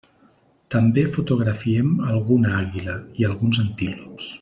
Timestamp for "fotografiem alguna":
1.17-2.57